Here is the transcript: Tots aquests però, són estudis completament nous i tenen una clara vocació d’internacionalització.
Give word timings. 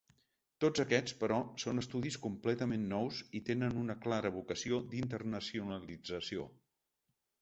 Tots 0.63 0.81
aquests 0.83 1.13
però, 1.17 1.35
són 1.63 1.81
estudis 1.81 2.17
completament 2.23 2.87
nous 2.93 3.19
i 3.41 3.43
tenen 3.53 3.77
una 3.85 3.99
clara 4.07 4.33
vocació 4.39 4.81
d’internacionalització. 4.95 6.49